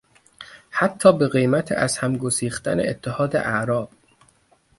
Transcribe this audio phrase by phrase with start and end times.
[0.69, 3.89] حتی به قیمت از هم گسیختن اتحاد اعراب